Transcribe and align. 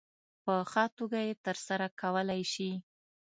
په 0.43 0.53
ښه 0.71 0.83
توګه 0.97 1.19
یې 1.27 1.33
ترسره 1.45 1.87
کولای 2.01 2.41
شي. 2.53 2.71